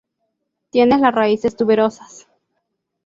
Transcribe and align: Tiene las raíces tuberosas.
Tiene 0.71 0.97
las 0.97 1.13
raíces 1.13 1.55
tuberosas. 1.55 2.27